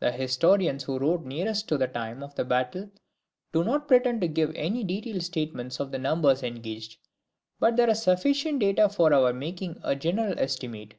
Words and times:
The 0.00 0.12
historians 0.12 0.84
who 0.84 0.98
wrote 0.98 1.26
nearest 1.26 1.68
to 1.68 1.76
the 1.76 1.88
time 1.88 2.22
of 2.22 2.34
the 2.36 2.44
battle 2.46 2.90
do 3.52 3.62
not 3.62 3.86
pretend 3.86 4.22
to 4.22 4.26
give 4.26 4.50
any 4.54 4.82
detailed 4.82 5.22
statements 5.24 5.78
of 5.78 5.90
the 5.90 5.98
numbers 5.98 6.42
engaged, 6.42 6.96
but 7.60 7.76
there 7.76 7.90
are 7.90 7.94
sufficient 7.94 8.60
data 8.60 8.88
for 8.88 9.12
our 9.12 9.34
making 9.34 9.78
a 9.84 9.94
general 9.94 10.38
estimate. 10.38 10.94